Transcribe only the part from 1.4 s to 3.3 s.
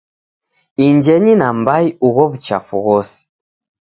na mbai ugho w'uchafu ghose.